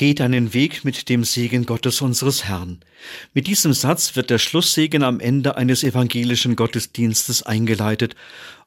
[0.00, 2.80] Geht einen Weg mit dem Segen Gottes unseres Herrn.
[3.34, 8.16] Mit diesem Satz wird der Schlusssegen am Ende eines evangelischen Gottesdienstes eingeleitet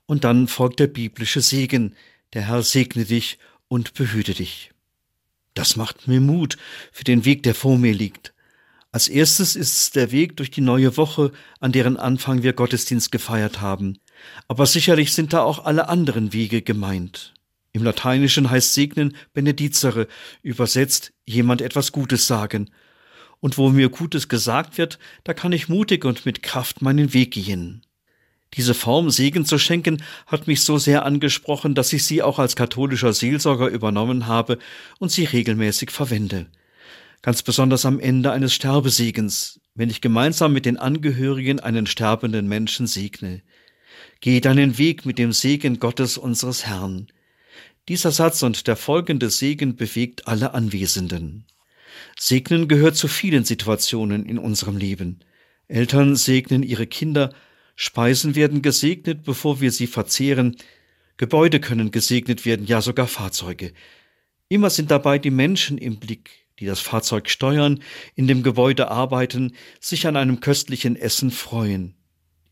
[0.05, 1.95] und dann folgt der biblische Segen.
[2.33, 4.73] Der Herr segne dich und behüte dich.
[5.55, 6.57] Das macht mir Mut
[6.91, 8.35] für den Weg, der vor mir liegt.
[8.91, 13.11] Als erstes ist es der Weg durch die neue Woche, an deren Anfang wir Gottesdienst
[13.11, 13.97] gefeiert haben.
[14.47, 17.33] Aber sicherlich sind da auch alle anderen Wege gemeint.
[17.73, 20.07] Im Lateinischen heißt Segnen benedizere,
[20.43, 22.69] übersetzt jemand etwas Gutes sagen.
[23.39, 27.31] Und wo mir Gutes gesagt wird, da kann ich mutig und mit Kraft meinen Weg
[27.31, 27.81] gehen.
[28.53, 32.55] Diese Form Segen zu schenken hat mich so sehr angesprochen, dass ich sie auch als
[32.55, 34.59] katholischer Seelsorger übernommen habe
[34.99, 36.45] und sie regelmäßig verwende.
[37.23, 42.85] Ganz besonders am Ende eines Sterbesegens, wenn ich gemeinsam mit den Angehörigen einen sterbenden Menschen
[42.85, 43.41] segne.
[44.19, 47.07] Geh deinen Weg mit dem Segen Gottes unseres Herrn.
[47.89, 51.45] Dieser Satz und der folgende Segen bewegt alle Anwesenden.
[52.17, 55.19] Segnen gehört zu vielen Situationen in unserem Leben.
[55.67, 57.33] Eltern segnen ihre Kinder,
[57.75, 60.57] Speisen werden gesegnet, bevor wir sie verzehren,
[61.17, 63.73] Gebäude können gesegnet werden, ja sogar Fahrzeuge.
[64.47, 66.29] Immer sind dabei die Menschen im Blick,
[66.59, 67.81] die das Fahrzeug steuern,
[68.15, 71.95] in dem Gebäude arbeiten, sich an einem köstlichen Essen freuen.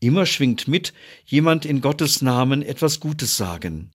[0.00, 0.92] Immer schwingt mit,
[1.24, 3.92] jemand in Gottes Namen etwas Gutes sagen.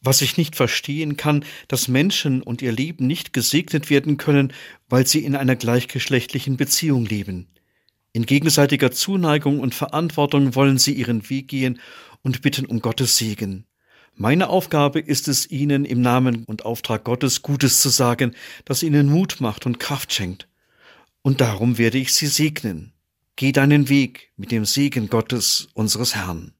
[0.00, 4.52] Was ich nicht verstehen kann, dass Menschen und ihr Leben nicht gesegnet werden können,
[4.88, 7.48] weil sie in einer gleichgeschlechtlichen Beziehung leben.
[8.12, 11.80] In gegenseitiger Zuneigung und Verantwortung wollen sie ihren Weg gehen
[12.22, 13.66] und bitten um Gottes Segen.
[14.14, 19.08] Meine Aufgabe ist es, ihnen im Namen und Auftrag Gottes Gutes zu sagen, das ihnen
[19.08, 20.48] Mut macht und Kraft schenkt.
[21.22, 22.92] Und darum werde ich sie segnen.
[23.36, 26.54] Geh deinen Weg mit dem Segen Gottes unseres Herrn.